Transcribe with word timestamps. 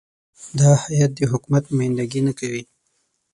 دا 0.59 0.71
هیات 0.83 1.11
د 1.15 1.21
حکومت 1.31 1.63
نمایندګي 1.71 2.21
نه 2.27 2.33
کوي. 2.39 2.63